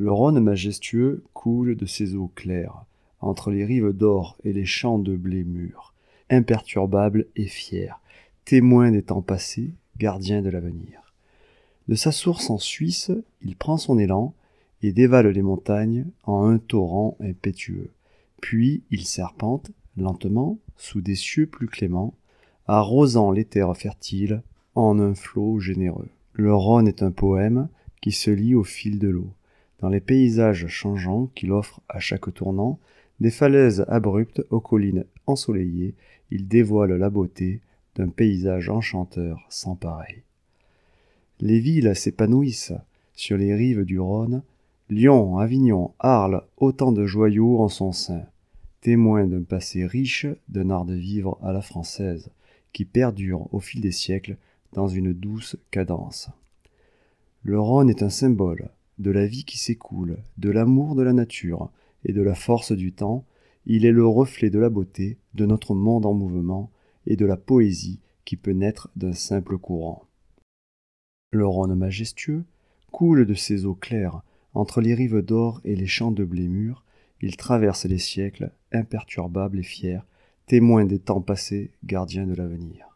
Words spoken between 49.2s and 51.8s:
d'un passé riche, d'un art de vivre à la